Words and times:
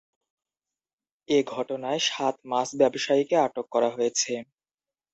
এ 1.29 1.37
ঘটনায় 1.47 2.01
সাত 2.09 2.35
মাছ 2.45 2.67
ব্যবসায়ীকে 2.79 3.35
আটক 3.45 3.65
করা 3.73 3.89
হয়েছে। 3.95 4.33